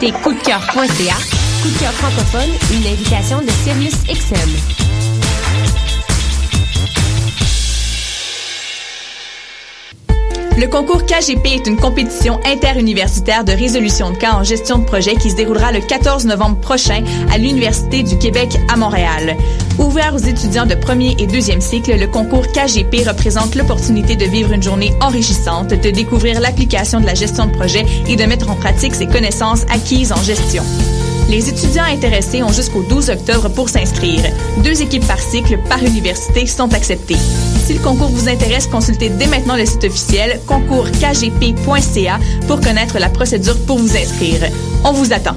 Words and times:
consultez 0.00 0.12
coupdecoeur.ca. 0.22 1.14
Coup 1.62 1.68
de 1.68 1.78
cœur 1.78 1.92
francophone, 1.92 2.50
une 2.72 2.86
invitation 2.86 3.40
de 3.42 3.50
Sirius 3.50 3.94
XM. 4.04 4.79
Concours 10.70 11.04
KGP 11.04 11.46
est 11.46 11.66
une 11.66 11.76
compétition 11.76 12.38
interuniversitaire 12.46 13.44
de 13.44 13.52
résolution 13.52 14.10
de 14.10 14.16
cas 14.16 14.34
en 14.34 14.44
gestion 14.44 14.78
de 14.78 14.84
projet 14.84 15.16
qui 15.16 15.30
se 15.30 15.36
déroulera 15.36 15.72
le 15.72 15.80
14 15.80 16.26
novembre 16.26 16.58
prochain 16.60 17.02
à 17.30 17.38
l'Université 17.38 18.02
du 18.02 18.16
Québec 18.16 18.56
à 18.72 18.76
Montréal. 18.76 19.36
Ouvert 19.78 20.14
aux 20.14 20.18
étudiants 20.18 20.66
de 20.66 20.76
premier 20.76 21.16
et 21.18 21.26
deuxième 21.26 21.60
cycle, 21.60 21.98
le 21.98 22.06
concours 22.06 22.46
KGP 22.52 23.08
représente 23.08 23.56
l'opportunité 23.56 24.14
de 24.14 24.24
vivre 24.24 24.52
une 24.52 24.62
journée 24.62 24.92
enrichissante, 25.00 25.68
de 25.68 25.90
découvrir 25.90 26.40
l'application 26.40 27.00
de 27.00 27.06
la 27.06 27.14
gestion 27.14 27.46
de 27.46 27.52
projet 27.52 27.84
et 28.06 28.16
de 28.16 28.24
mettre 28.24 28.48
en 28.48 28.54
pratique 28.54 28.94
ses 28.94 29.06
connaissances 29.06 29.62
acquises 29.70 30.12
en 30.12 30.22
gestion. 30.22 30.62
Les 31.30 31.48
étudiants 31.48 31.84
intéressés 31.84 32.42
ont 32.42 32.52
jusqu'au 32.52 32.82
12 32.82 33.10
octobre 33.10 33.48
pour 33.50 33.68
s'inscrire. 33.68 34.20
Deux 34.64 34.82
équipes 34.82 35.06
par 35.06 35.20
cycle 35.20 35.58
par 35.68 35.80
université 35.84 36.44
sont 36.44 36.74
acceptées. 36.74 37.16
Si 37.64 37.74
le 37.74 37.78
concours 37.78 38.08
vous 38.08 38.28
intéresse, 38.28 38.66
consultez 38.66 39.10
dès 39.10 39.28
maintenant 39.28 39.54
le 39.54 39.64
site 39.64 39.84
officiel 39.84 40.40
concourskgp.ca 40.48 42.18
pour 42.48 42.60
connaître 42.60 42.98
la 42.98 43.10
procédure 43.10 43.56
pour 43.64 43.78
vous 43.78 43.96
inscrire. 43.96 44.40
On 44.82 44.92
vous 44.92 45.12
attend. 45.12 45.36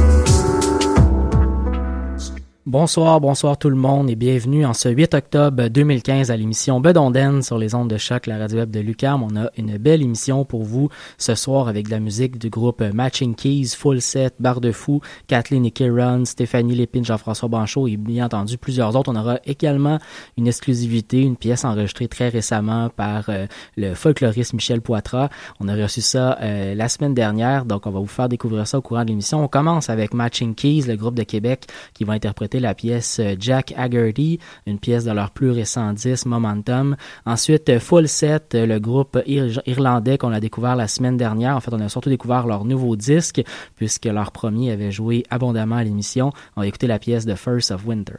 Bonsoir, 2.71 3.19
bonsoir 3.19 3.57
tout 3.57 3.69
le 3.69 3.75
monde 3.75 4.09
et 4.09 4.15
bienvenue 4.15 4.65
en 4.65 4.73
ce 4.73 4.87
8 4.87 5.13
octobre 5.13 5.67
2015 5.67 6.31
à 6.31 6.37
l'émission 6.37 6.79
Bedonden 6.79 7.41
sur 7.41 7.57
les 7.57 7.75
ondes 7.75 7.89
de 7.89 7.97
choc, 7.97 8.27
la 8.27 8.37
radio 8.37 8.59
web 8.59 8.71
de 8.71 8.79
Lucam. 8.79 9.23
On 9.23 9.35
a 9.35 9.49
une 9.57 9.77
belle 9.77 10.01
émission 10.01 10.45
pour 10.45 10.63
vous 10.63 10.87
ce 11.17 11.35
soir 11.35 11.67
avec 11.67 11.87
de 11.87 11.91
la 11.91 11.99
musique 11.99 12.37
du 12.37 12.49
groupe 12.49 12.81
Matching 12.81 13.35
Keys, 13.35 13.75
Full 13.77 13.99
Set, 13.99 14.35
Bar 14.39 14.61
de 14.61 14.71
Fou, 14.71 15.01
Kathleen 15.27 15.65
et 15.65 15.71
Kieran, 15.71 16.23
Stéphanie 16.23 16.73
Lépine, 16.73 17.03
Jean-François 17.03 17.49
Banchot 17.49 17.89
et 17.89 17.97
bien 17.97 18.27
entendu 18.27 18.57
plusieurs 18.57 18.95
autres. 18.95 19.11
On 19.11 19.17
aura 19.17 19.39
également 19.45 19.99
une 20.37 20.47
exclusivité, 20.47 21.19
une 21.19 21.35
pièce 21.35 21.65
enregistrée 21.65 22.07
très 22.07 22.29
récemment 22.29 22.87
par 22.87 23.25
euh, 23.27 23.47
le 23.75 23.95
folkloriste 23.95 24.53
Michel 24.53 24.79
Poitras. 24.79 25.27
On 25.59 25.67
a 25.67 25.75
reçu 25.75 25.99
ça 25.99 26.37
euh, 26.41 26.73
la 26.73 26.87
semaine 26.87 27.15
dernière, 27.15 27.65
donc 27.65 27.85
on 27.85 27.91
va 27.91 27.99
vous 27.99 28.07
faire 28.07 28.29
découvrir 28.29 28.65
ça 28.65 28.77
au 28.77 28.81
courant 28.81 29.03
de 29.03 29.09
l'émission. 29.09 29.43
On 29.43 29.49
commence 29.49 29.89
avec 29.89 30.13
Matching 30.13 30.55
Keys, 30.55 30.83
le 30.87 30.95
groupe 30.95 31.15
de 31.15 31.23
Québec 31.23 31.65
qui 31.93 32.05
va 32.05 32.13
interpréter 32.13 32.60
la 32.61 32.73
pièce 32.73 33.19
euh, 33.19 33.35
Jack 33.39 33.73
Haggerty, 33.75 34.39
une 34.65 34.79
pièce 34.79 35.03
de 35.05 35.11
leur 35.11 35.31
plus 35.31 35.51
récent 35.51 35.93
disque 35.93 36.25
Momentum. 36.25 36.95
Ensuite, 37.25 37.69
euh, 37.69 37.79
Full 37.79 38.07
Set, 38.07 38.55
euh, 38.55 38.65
le 38.65 38.79
groupe 38.79 39.19
irlandais 39.25 40.17
qu'on 40.17 40.31
a 40.31 40.39
découvert 40.39 40.75
la 40.75 40.87
semaine 40.87 41.17
dernière. 41.17 41.55
En 41.55 41.59
fait, 41.59 41.73
on 41.73 41.79
a 41.79 41.89
surtout 41.89 42.09
découvert 42.09 42.47
leur 42.47 42.65
nouveau 42.65 42.95
disque 42.95 43.41
puisque 43.75 44.05
leur 44.05 44.31
premier 44.31 44.71
avait 44.71 44.91
joué 44.91 45.23
abondamment 45.29 45.77
à 45.77 45.83
l'émission. 45.83 46.31
On 46.55 46.61
va 46.61 46.67
écouter 46.67 46.87
la 46.87 46.99
pièce 46.99 47.25
The 47.25 47.35
First 47.35 47.71
of 47.71 47.85
Winter. 47.85 48.17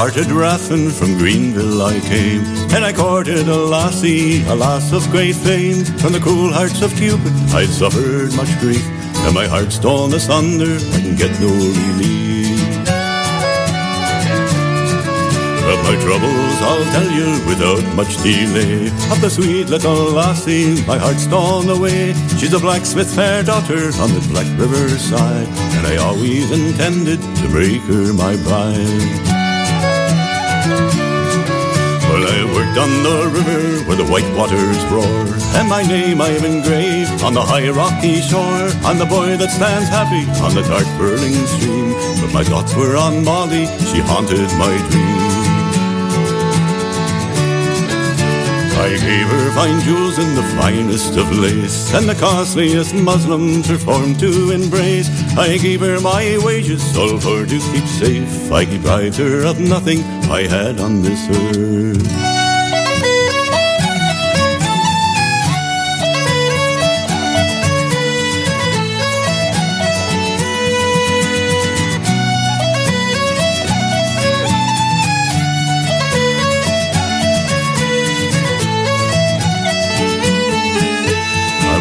Broken-hearted 0.00 0.32
raffin 0.32 0.90
from 0.90 1.18
Greenville 1.18 1.82
I 1.82 2.00
came, 2.00 2.42
and 2.72 2.86
I 2.86 2.90
courted 2.90 3.46
a 3.48 3.54
lassie, 3.54 4.42
a 4.44 4.54
lass 4.54 4.92
of 4.92 5.06
great 5.10 5.36
fame. 5.36 5.84
From 6.00 6.14
the 6.14 6.18
cruel 6.18 6.50
hearts 6.50 6.80
of 6.80 6.90
Cupid 6.96 7.30
I'd 7.52 7.68
suffered 7.68 8.32
much 8.34 8.48
grief, 8.60 8.82
and 9.28 9.34
my 9.34 9.46
heart's 9.46 9.78
torn 9.78 10.14
asunder, 10.14 10.78
I 10.96 11.00
can 11.04 11.16
get 11.16 11.38
no 11.38 11.52
relief. 11.52 12.88
Of 15.68 15.78
my 15.84 15.96
troubles 16.00 16.56
I'll 16.64 16.84
tell 16.96 17.10
you 17.10 17.28
without 17.46 17.84
much 17.94 18.16
delay. 18.22 18.86
Of 19.12 19.20
the 19.20 19.28
sweet 19.28 19.68
little 19.68 20.12
lassie, 20.12 20.82
my 20.86 20.96
heart's 20.96 21.26
torn 21.26 21.68
away. 21.68 22.14
She's 22.38 22.54
a 22.54 22.58
blacksmith's 22.58 23.14
fair 23.14 23.42
daughter 23.42 23.92
on 24.00 24.14
the 24.14 24.26
Black 24.30 24.48
River 24.58 24.88
side, 24.96 25.48
and 25.76 25.86
I 25.86 25.96
always 25.98 26.50
intended 26.50 27.20
to 27.20 27.48
make 27.50 27.82
her 27.82 28.14
my 28.14 28.36
bride. 28.44 29.29
Well, 32.20 32.28
I 32.28 32.44
worked 32.52 32.76
on 32.76 33.02
the 33.02 33.30
river 33.32 33.88
where 33.88 33.96
the 33.96 34.04
white 34.04 34.28
waters 34.36 34.76
roar, 34.92 35.24
and 35.56 35.66
my 35.70 35.82
name 35.82 36.20
I've 36.20 36.44
engraved 36.44 37.22
on 37.24 37.32
the 37.32 37.40
high 37.40 37.70
rocky 37.70 38.20
shore. 38.20 38.68
I'm 38.84 38.98
the 38.98 39.06
boy 39.06 39.38
that 39.38 39.50
stands 39.50 39.88
happy 39.88 40.28
on 40.44 40.54
the 40.54 40.60
dark 40.68 40.84
burning 40.98 41.32
stream, 41.46 41.94
but 42.20 42.30
my 42.34 42.44
thoughts 42.44 42.74
were 42.74 42.94
on 42.94 43.24
Molly, 43.24 43.64
she 43.88 44.00
haunted 44.00 44.52
my 44.60 44.76
dream. 44.90 45.30
I 48.80 48.96
gave 48.96 49.28
her 49.28 49.50
fine 49.52 49.80
jewels 49.80 50.18
in 50.18 50.34
the 50.34 50.42
finest 50.56 51.16
of 51.18 51.30
lace 51.36 51.92
And 51.92 52.08
the 52.08 52.14
costliest 52.14 52.94
muslin 52.94 53.62
performed 53.62 54.18
to 54.20 54.50
embrace 54.52 55.08
I 55.40 55.56
gave 55.56 55.80
her 55.80 55.98
my 56.00 56.36
wages 56.44 56.94
all 56.98 57.18
for 57.18 57.46
to 57.46 57.58
keep 57.72 57.86
safe. 57.86 58.52
I 58.52 58.66
deprived 58.66 59.16
her 59.16 59.46
of 59.46 59.58
nothing 59.58 60.02
I 60.30 60.42
had 60.46 60.78
on 60.78 61.00
this 61.00 61.26
earth 61.56 62.29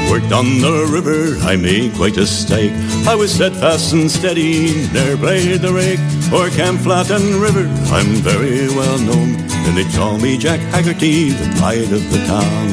worked 0.10 0.32
on 0.32 0.60
the 0.60 0.90
river, 0.92 1.38
I 1.46 1.56
made 1.56 1.94
quite 1.94 2.18
a 2.18 2.26
stake. 2.26 2.72
I 3.08 3.16
was 3.16 3.34
steadfast 3.34 3.94
and 3.94 4.10
steady, 4.10 4.88
ne'er 4.92 5.16
played 5.18 5.62
the 5.62 5.72
rake. 5.72 6.00
For 6.30 6.50
Camp 6.50 6.82
Flat 6.82 7.12
and 7.12 7.36
River, 7.36 7.66
I'm 7.94 8.16
very 8.26 8.68
well 8.70 8.98
known. 9.00 9.38
And 9.66 9.78
they 9.78 9.86
call 9.96 10.18
me 10.18 10.38
Jack 10.38 10.60
Haggerty, 10.74 11.30
the 11.32 11.56
pride 11.60 11.92
of 11.92 12.04
the 12.12 12.26
town. 12.26 12.70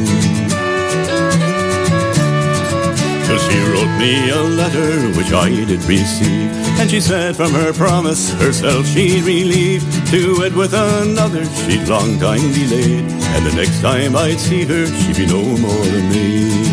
Till 3.27 3.39
she 3.39 3.59
wrote 3.71 3.99
me 3.99 4.31
a 4.31 4.43
letter 4.43 5.09
which 5.19 5.33
I 5.33 5.51
did 5.51 5.83
receive. 5.85 6.51
And 6.79 6.91
she 6.91 7.01
said 7.01 7.37
from 7.37 7.53
her 7.53 7.73
promise 7.73 8.33
herself 8.35 8.87
she'd 8.87 9.25
relieve. 9.25 9.83
To 10.11 10.39
wed 10.39 10.55
with 10.55 10.73
another 10.73 11.45
she'd 11.45 11.89
long 11.89 12.19
time 12.19 12.53
delayed. 12.53 13.05
And 13.35 13.47
the 13.47 13.55
next 13.55 13.83
time 13.83 14.17
I'd 14.17 14.39
see 14.39 14.65
her 14.65 14.87
she'd 14.87 15.17
be 15.17 15.27
no 15.27 15.43
more 15.43 15.85
than 15.85 16.09
me. 16.11 16.66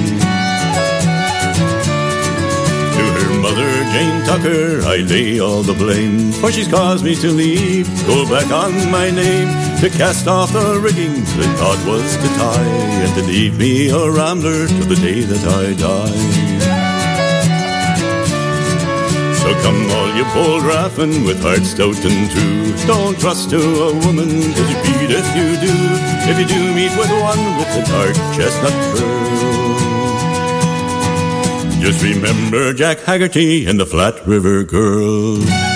Mother, 3.53 3.83
Jane 3.93 4.25
Tucker, 4.25 4.81
I 4.87 4.97
lay 4.97 5.39
all 5.39 5.61
the 5.61 5.73
blame. 5.73 6.31
For 6.31 6.51
she's 6.51 6.67
caused 6.67 7.03
me 7.03 7.15
to 7.15 7.29
leave, 7.29 7.87
go 8.07 8.27
back 8.27 8.51
on 8.51 8.73
my 8.91 9.11
name. 9.11 9.49
To 9.81 9.89
cast 9.89 10.27
off 10.27 10.53
the 10.53 10.79
rigging 10.79 11.13
that 11.13 11.57
God 11.59 11.79
was 11.87 12.15
to 12.15 12.27
tie. 12.39 13.03
And 13.03 13.13
to 13.15 13.23
leave 13.23 13.57
me 13.57 13.89
a 13.89 14.09
rambler 14.09 14.67
till 14.67 14.87
the 14.87 14.95
day 14.95 15.21
that 15.21 15.43
I 15.61 15.73
die. 15.73 16.53
So 19.41 19.53
come 19.61 19.91
all 19.91 20.15
you 20.15 20.25
bold 20.33 20.63
raffin 20.63 21.25
with 21.25 21.41
heart 21.41 21.63
stout 21.63 21.99
and 22.05 22.31
true. 22.31 22.87
Don't 22.87 23.19
trust 23.19 23.49
to 23.51 23.59
a 23.59 23.93
woman, 24.05 24.29
cause 24.55 24.69
you 24.71 24.77
beat 24.85 25.11
if 25.11 25.27
you 25.35 25.49
do. 25.67 25.75
If 26.29 26.39
you 26.39 26.47
do 26.47 26.73
meet 26.73 26.95
with 26.97 27.11
one 27.21 27.43
with 27.57 27.69
a 27.77 27.83
dark 27.85 28.15
chestnut 28.35 28.73
curl. 28.95 29.42
Just 31.83 32.01
remember 32.01 32.71
Jack 32.71 32.99
Haggerty 32.99 33.65
and 33.65 33.77
the 33.77 33.85
Flat 33.85 34.25
River 34.25 34.63
Girl. 34.63 35.72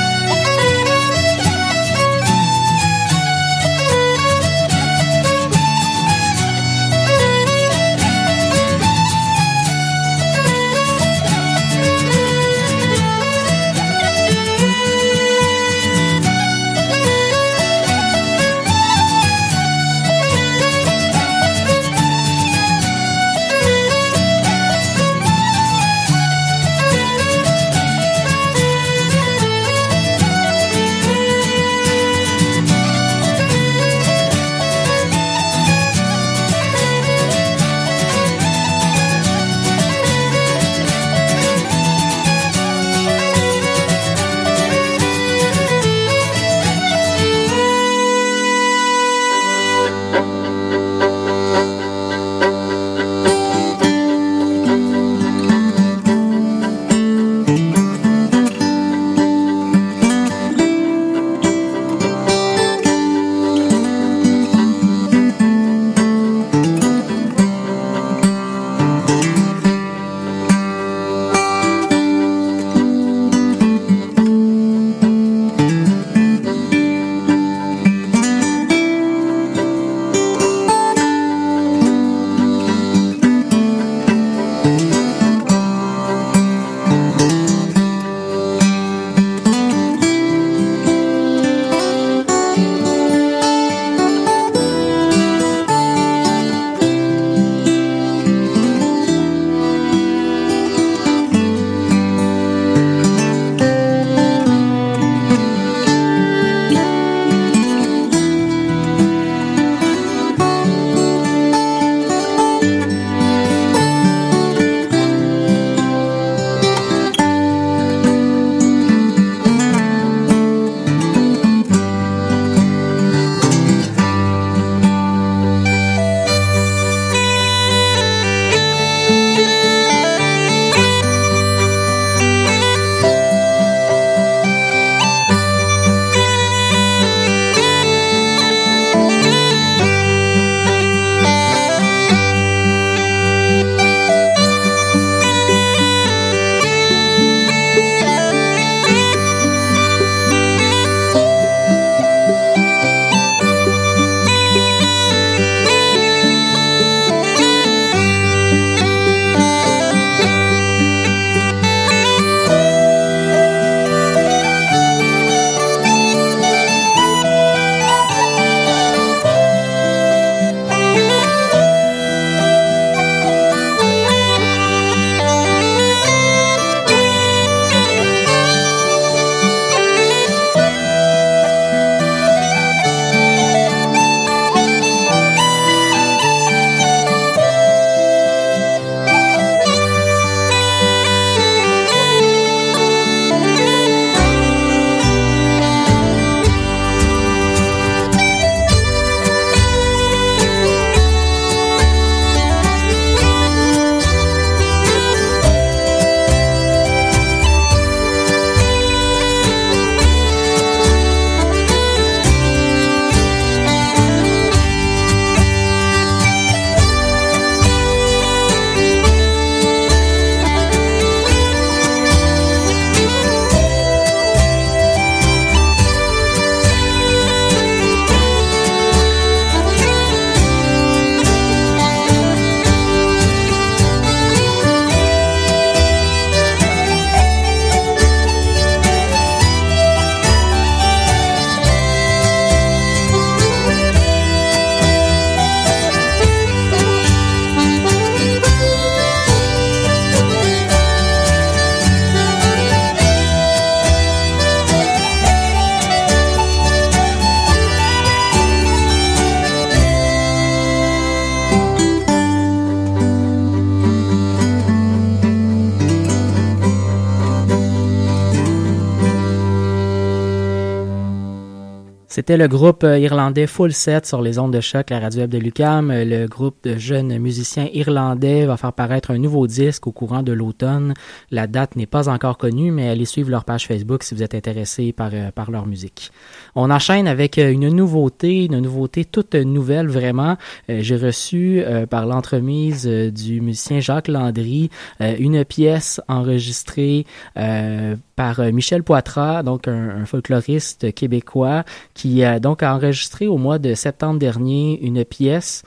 C'était 272.09 272.37
le 272.37 272.47
groupe 272.47 272.85
euh, 272.85 272.97
irlandais 272.97 273.47
Full 273.47 273.73
Set 273.73 274.05
sur 274.05 274.21
les 274.21 274.39
ondes 274.39 274.53
de 274.53 274.61
choc, 274.61 274.91
la 274.91 275.01
radio 275.01 275.21
web 275.21 275.29
de 275.29 275.37
Lucam. 275.37 275.91
Euh, 275.91 276.05
le 276.05 276.25
groupe 276.25 276.55
de 276.63 276.77
jeunes 276.77 277.17
musiciens 277.17 277.67
irlandais 277.73 278.45
va 278.45 278.55
faire 278.55 278.71
paraître 278.71 279.11
un 279.11 279.17
nouveau 279.17 279.45
disque 279.45 279.87
au 279.87 279.91
courant 279.91 280.23
de 280.23 280.31
l'automne. 280.31 280.93
La 281.31 281.47
date 281.47 281.75
n'est 281.75 281.85
pas 281.85 282.07
encore 282.07 282.37
connue, 282.37 282.71
mais 282.71 282.87
allez 282.87 283.03
suivre 283.03 283.29
leur 283.29 283.43
page 283.43 283.67
Facebook 283.67 284.03
si 284.03 284.15
vous 284.15 284.23
êtes 284.23 284.35
intéressé 284.35 284.93
par, 284.93 285.09
euh, 285.13 285.31
par 285.31 285.51
leur 285.51 285.65
musique. 285.65 286.13
On 286.55 286.71
enchaîne 286.71 287.09
avec 287.09 287.35
une 287.35 287.67
nouveauté, 287.67 288.45
une 288.45 288.59
nouveauté 288.59 289.03
toute 289.03 289.35
nouvelle 289.35 289.89
vraiment. 289.89 290.37
J'ai 290.69 290.95
reçu 290.95 291.63
par 291.89 292.05
l'entremise 292.05 292.87
du 292.87 293.41
musicien 293.41 293.79
Jacques 293.79 294.07
Landry 294.07 294.71
une 294.99 295.45
pièce 295.45 296.01
enregistrée 296.07 297.05
par 297.35 298.41
Michel 298.51 298.83
Poitras, 298.83 299.43
donc 299.43 299.67
un, 299.67 300.01
un 300.01 300.05
folkloriste 300.05 300.93
québécois 300.93 301.63
qui 301.97 302.23
a 302.23 302.39
donc 302.39 302.61
enregistré 302.61 303.25
au 303.27 303.37
mois 303.37 303.57
de 303.57 303.73
septembre 303.73 304.19
dernier 304.19 304.79
une 304.83 305.03
pièce 305.03 305.63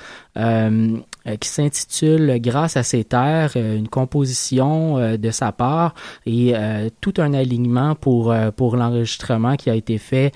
qui 1.37 1.49
s'intitule 1.49 2.39
Grâce 2.41 2.77
à 2.77 2.83
ces 2.83 3.05
terres, 3.05 3.53
euh, 3.57 3.77
une 3.77 3.89
composition 3.89 4.99
euh, 4.99 5.17
de 5.17 5.31
sa 5.31 5.53
part 5.53 5.95
et 6.27 6.55
tout 7.01 7.15
un 7.19 7.35
alignement 7.35 7.95
pour, 7.95 8.35
pour 8.57 8.77
l'enregistrement 8.77 9.57
qui 9.57 9.71
a 9.71 9.75
été 9.75 9.99
fait, 9.99 10.33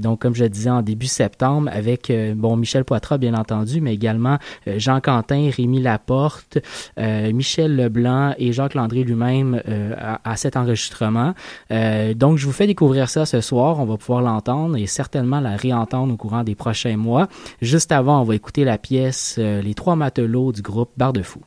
donc 0.00 0.20
comme 0.20 0.34
je 0.34 0.44
disais, 0.44 0.70
en 0.70 0.82
début 0.82 1.06
septembre 1.06 1.70
avec, 1.72 2.12
bon, 2.36 2.56
Michel 2.56 2.84
Poitras, 2.84 3.18
bien 3.18 3.34
entendu, 3.34 3.80
mais 3.80 3.94
également 3.94 4.38
Jean 4.66 5.00
Quentin, 5.00 5.50
Rémi 5.54 5.80
Laporte, 5.80 6.58
Michel 6.98 7.76
Leblanc 7.76 8.34
et 8.38 8.52
Jacques 8.52 8.74
Landry 8.74 9.04
lui-même 9.04 9.62
à, 9.98 10.20
à, 10.28 10.36
cet 10.36 10.56
enregistrement. 10.56 11.34
donc, 11.70 12.38
je 12.38 12.46
vous 12.46 12.52
fais 12.52 12.66
découvrir 12.66 13.08
ça 13.08 13.26
ce 13.26 13.40
soir. 13.40 13.78
On 13.80 13.84
va 13.84 13.96
pouvoir 13.96 14.22
l'entendre 14.22 14.76
et 14.76 14.86
certainement 14.86 15.40
la 15.40 15.56
réentendre 15.56 16.12
au 16.12 16.16
courant 16.16 16.44
des 16.44 16.54
prochains 16.54 16.96
mois. 16.96 17.28
Juste 17.60 17.92
avant, 17.92 18.20
on 18.20 18.24
va 18.24 18.34
écouter 18.34 18.64
la 18.64 18.78
pièce 18.78 19.31
Les 19.36 19.74
Trois 19.74 19.96
matelot 19.96 20.52
du 20.52 20.62
groupe 20.62 20.90
Barre 20.96 21.12
de 21.12 21.22
Fou. 21.22 21.40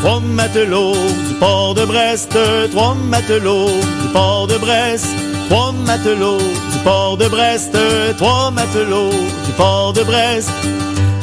Trois 0.00 0.20
matelots 0.20 0.92
du 0.92 1.34
port 1.40 1.74
de 1.74 1.84
Brest, 1.86 2.36
trois 2.70 2.94
matelots 2.94 3.80
du 4.02 4.08
port 4.12 4.46
de 4.46 4.58
Brest, 4.58 5.06
trois 5.48 5.72
matelots 5.72 6.38
du 6.38 6.78
port 6.84 7.16
de 7.16 7.26
Brest, 7.28 7.76
trois 8.18 8.50
matelots 8.50 9.10
du 9.46 9.52
port 9.56 9.92
de 9.94 10.02
Brest. 10.02 10.50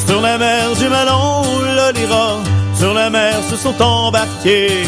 Sur 0.07 0.21
la 0.21 0.37
mer 0.39 0.75
du 0.77 0.89
Malon, 0.89 1.43
le 1.61 1.93
lira, 1.99 2.39
sur 2.75 2.93
la 2.93 3.09
mer 3.11 3.35
se 3.43 3.55
sont 3.55 3.79
embarqués. 3.81 4.83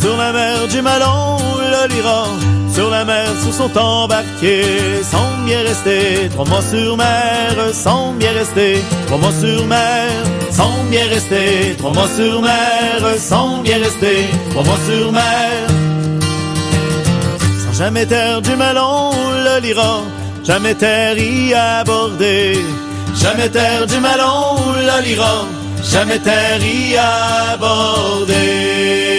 Sur 0.00 0.16
la 0.16 0.32
mer 0.32 0.66
du 0.68 0.80
Malon, 0.80 1.36
le 1.58 1.94
lira, 1.94 2.24
sur 2.72 2.88
la 2.88 3.04
mer 3.04 3.26
se 3.44 3.52
sont 3.52 3.76
embarqués, 3.76 5.02
sans 5.02 5.44
bien 5.44 5.62
rester, 5.62 6.30
trois 6.30 6.46
mois 6.46 6.62
sur 6.62 6.96
mer, 6.96 7.54
sans 7.74 8.14
bien 8.14 8.32
rester, 8.32 8.82
trois 9.06 9.18
mois 9.18 9.32
sur 9.32 9.66
mer, 9.66 10.10
sans 10.50 10.84
bien 10.90 11.06
rester, 11.06 11.74
trois 11.76 11.92
mois 11.92 12.08
sur 12.16 12.40
mer, 12.40 13.18
sans 13.18 13.58
bien 13.58 13.76
rester, 13.78 14.24
trois 14.50 14.64
mois 14.64 14.78
sur 14.88 15.12
mer. 15.12 15.68
Sans 17.64 17.74
jamais 17.78 18.06
terre 18.06 18.40
du 18.40 18.56
melon, 18.56 19.10
le 19.44 19.60
lira, 19.60 20.00
jamais 20.44 20.74
terre 20.76 21.18
y 21.18 21.52
aborder, 21.52 22.58
jamais 23.16 23.50
terre 23.50 23.86
du 23.86 24.00
melon, 24.00 24.56
le 24.76 25.02
lira, 25.04 25.44
jamais 25.92 26.18
terre 26.20 26.64
y 26.64 26.96
aborder. 27.52 29.09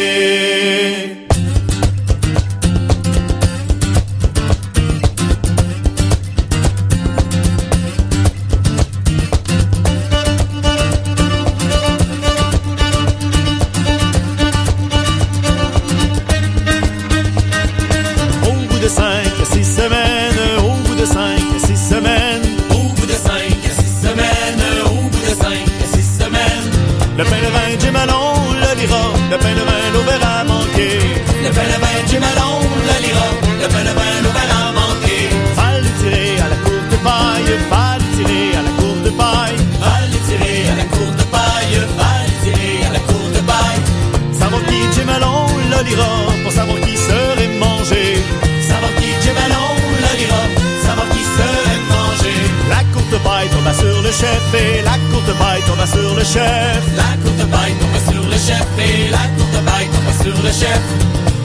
Le 54.12 54.18
chef 54.18 54.54
et 54.54 54.82
la 54.84 54.98
courte 55.10 55.38
paille 55.40 55.62
tomba 55.66 55.88
sur 55.88 56.16
le 56.16 56.24
chef. 56.24 56.82
La 56.98 57.12
courte 57.24 57.46
paille 57.50 57.76
tomba 57.80 58.00
sur 58.12 58.24
le 58.24 58.38
chef 58.48 58.68
et 58.78 59.10
la 59.10 59.24
courte 59.38 59.60
paille 59.66 59.88
tomba 59.88 60.14
sur 60.24 60.38
le 60.44 60.52
chef. 60.52 60.82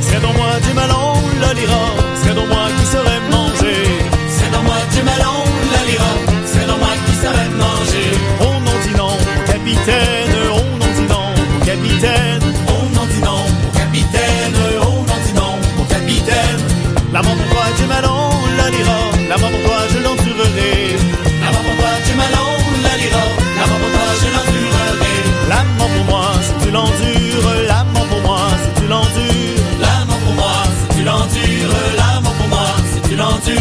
C'est 0.01 0.21
dans 0.21 0.33
moi 0.33 0.53
du 0.67 0.73
melon, 0.75 1.15
le 1.43 1.61
lira, 1.61 1.85
c'est 2.23 2.35
dans 2.35 2.47
moi 2.47 2.67
qui 2.77 2.87
serait 2.87 3.23
mangé. 3.31 3.77
C'est 4.37 4.51
dans 4.51 4.63
moi 4.63 4.81
du 4.95 5.03
melon, 5.03 5.39
le 5.75 5.81
lira, 5.91 6.13
c'est 6.45 6.67
dans 6.67 6.79
moi 6.79 6.95
qui 7.07 7.15
serait 7.15 7.53
mangé. 7.65 8.05
On 8.41 8.61
n'en 8.67 8.79
dit 8.85 8.97
non, 8.97 9.17
capitaine, 9.47 10.35
on 10.59 10.79
n'en 10.79 10.93
dit 10.99 11.09
non, 11.09 11.27
capitaine. 11.65 12.26
Tu. 33.47 33.57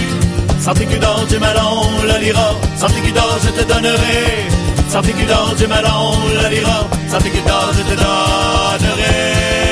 Santé 0.65 0.86
que 0.86 0.98
d'or 0.98 1.25
du 1.30 1.38
le 1.38 2.18
lira, 2.24 2.48
santé 2.75 3.00
que 3.01 3.12
d'or 3.18 3.38
je 3.44 3.51
te 3.58 3.63
donnerai. 3.72 4.48
Santé 4.89 5.12
que 5.13 5.25
d'or 5.32 5.54
du 5.56 5.68
melon, 5.68 6.06
le 6.42 6.50
lira, 6.50 6.77
santé 7.12 7.30
que 7.30 7.38
je 7.77 7.84
te 7.89 7.96
donnerai. 8.01 9.65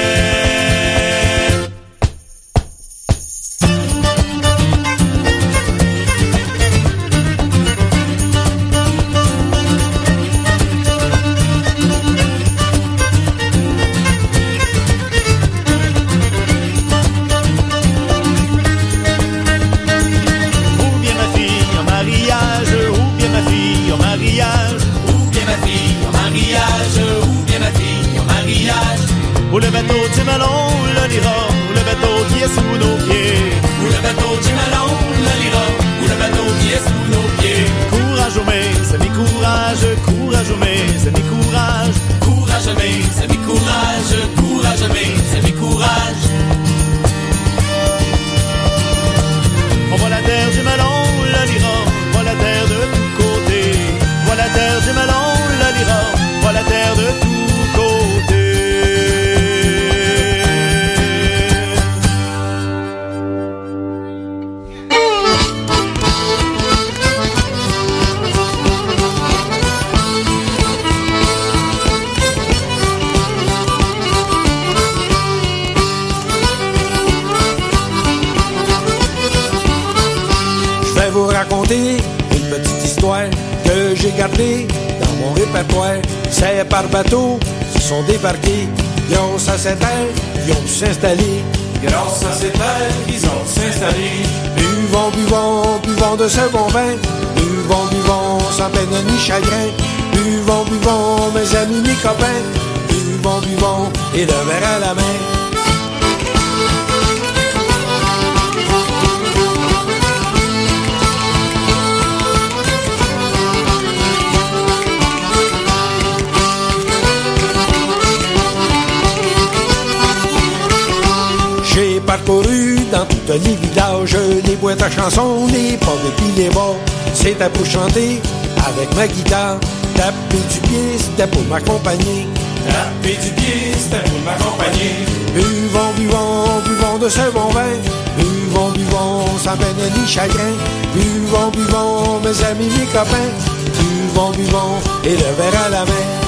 Parcouru 122.18 122.78
dans 122.92 123.06
tous 123.06 123.18
les 123.28 123.56
villages, 123.56 124.18
les 124.46 124.56
boîtes 124.56 124.84
à 124.84 124.90
chansons, 124.90 125.48
les 125.48 125.78
pubs 125.78 126.06
et 126.06 126.12
puis 126.18 126.44
les 126.44 126.50
bars. 126.50 126.76
C'était 127.14 127.50
pour 127.50 127.66
chanter 127.66 128.22
avec 128.68 128.96
ma 128.96 129.08
guitare. 129.08 129.58
Taper 129.96 130.44
du 130.52 130.60
pied, 130.60 130.98
c'était 131.00 131.28
pour 131.28 131.42
m'accompagner. 131.44 132.28
Taper 132.68 133.18
du 133.18 133.32
pied, 133.32 133.74
c'était 133.78 134.04
pour 134.10 134.20
m'accompagner. 134.22 134.94
Buvons, 135.34 135.94
buvons, 135.98 136.62
buvons 136.66 136.98
de 137.00 137.10
ce 137.10 137.32
bon 137.32 137.50
vin. 137.50 137.74
Buvons, 138.18 138.70
buvons, 138.70 139.38
sans 139.44 139.58
peine 139.58 139.92
ni 139.98 140.08
chagrin. 140.08 140.54
Buvons, 140.94 141.50
buvons, 141.52 142.20
mes 142.24 142.44
amis, 142.46 142.70
mes 142.78 142.86
copains. 142.86 143.34
Buvons, 143.80 144.32
buvons, 144.32 144.78
et 145.04 145.16
le 145.16 145.30
verre 145.38 145.62
à 145.66 145.70
la 145.70 145.86
main. 145.86 146.23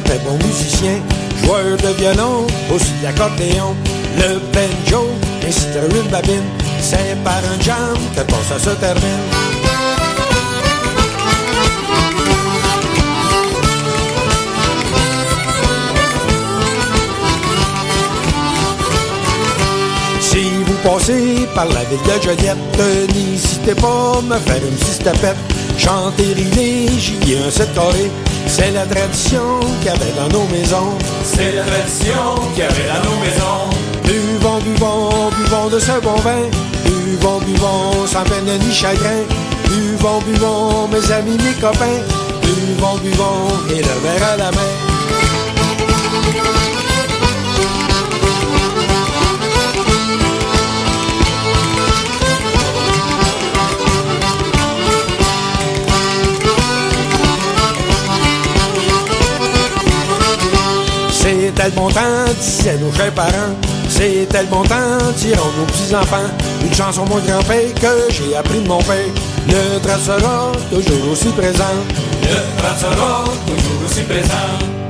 De 0.00 0.08
très 0.08 0.18
bons 0.18 0.38
musiciens, 0.46 1.00
joueurs 1.42 1.76
de 1.76 1.88
violon, 1.98 2.46
aussi 2.74 2.92
d'accordéon, 3.02 3.74
le 4.18 4.40
banjo, 4.52 5.06
ainsi 5.46 5.66
une 5.74 6.10
babine. 6.10 6.42
C'est 6.80 7.16
par 7.22 7.34
un 7.34 7.62
jam 7.62 7.96
que 8.16 8.22
tout 8.22 8.34
ça 8.48 8.58
se 8.58 8.70
termine. 8.76 9.04
Si 20.20 20.44
vous 20.64 20.88
passez 20.88 21.48
par 21.54 21.66
la 21.66 21.84
ville 21.84 21.98
de 22.04 22.22
Joliette, 22.22 23.14
n'hésitez 23.14 23.74
pas 23.74 24.18
à 24.18 24.22
me 24.22 24.38
faire 24.38 24.56
une 24.56 24.76
petite 24.76 25.02
tapette. 25.02 25.36
Chanter, 25.76 26.34
riler, 26.34 26.88
j'y 26.98 27.32
ai 27.32 27.38
un 27.38 27.50
set 27.50 27.72
carré. 27.74 28.10
C'est 28.52 28.72
la 28.72 28.84
tradition 28.84 29.60
qu'il 29.80 29.86
y 29.86 29.88
avait 29.90 30.12
dans 30.16 30.28
nos 30.36 30.44
maisons. 30.48 30.98
C'est 31.22 31.52
la 31.52 31.62
tradition 31.62 32.34
qu'il 32.52 32.64
y 32.64 32.66
avait 32.66 32.88
dans 32.88 33.08
nos 33.08 33.20
maisons. 33.20 33.70
Buvons, 34.02 34.58
buvons, 34.58 35.30
buvons 35.38 35.68
de 35.68 35.78
ce 35.78 35.92
bon 36.00 36.16
vin. 36.16 36.50
Buvons, 36.84 37.38
buvons, 37.46 38.06
sans 38.06 38.24
peine 38.24 38.58
ni 38.58 38.72
chagrin. 38.74 39.22
Buvons, 39.68 40.20
buvons, 40.26 40.88
mes 40.88 41.12
amis, 41.12 41.38
mes 41.38 41.60
copains. 41.60 42.02
Buvons, 42.42 42.96
buvons, 42.96 43.70
et 43.70 43.82
le 43.82 43.96
verre 44.02 44.28
à 44.32 44.36
la 44.36 44.50
main. 44.50 44.89
C'était 61.30 61.66
le 61.66 61.70
bon 61.70 61.88
temps, 61.88 62.24
disaient 62.40 62.76
nos 62.78 62.92
chers 62.92 63.12
parents. 63.12 63.54
C'était 63.88 64.42
le 64.42 64.48
bon 64.48 64.64
temps, 64.64 64.98
diront 65.16 65.52
nos 65.56 65.64
petits-enfants. 65.66 66.28
Une 66.60 66.74
chanson, 66.74 67.04
mon 67.06 67.20
grand-père, 67.20 67.72
que 67.80 68.12
j'ai 68.12 68.34
appris 68.34 68.58
de 68.58 68.66
mon 68.66 68.82
père. 68.82 68.96
Le 69.46 69.78
trace 69.78 70.06
sera 70.06 70.50
toujours 70.70 71.12
aussi 71.12 71.28
présent. 71.28 71.62
Le 72.22 72.60
trace 72.60 72.80
sera 72.80 73.24
toujours 73.46 73.84
aussi 73.86 74.02
présent. 74.02 74.80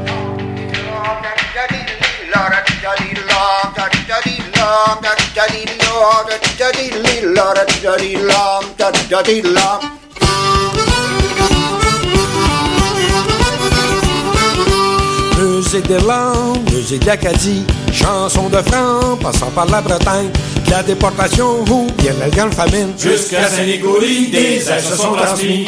Musique 15.73 15.87
d'Irlande, 15.87 16.69
musique 16.73 17.05
d'Acadie, 17.05 17.63
chansons 17.93 18.49
de 18.49 18.57
France, 18.57 19.21
passant 19.23 19.53
par 19.55 19.67
la 19.67 19.81
Bretagne, 19.81 20.29
la 20.69 20.83
déportation 20.83 21.61
ou 21.61 21.87
bien 21.97 22.13
la 22.19 22.29
grande 22.29 22.53
famine. 22.53 22.93
Jusqu'à 22.99 23.47
Saint-Nicolas, 23.47 24.05
des 24.33 24.69
ailes 24.69 24.83
se 24.83 24.97
sont 24.97 25.13
transmis. 25.13 25.67